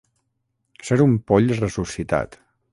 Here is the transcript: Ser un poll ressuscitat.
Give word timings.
Ser 0.87 0.97
un 1.05 1.13
poll 1.33 1.55
ressuscitat. 1.61 2.43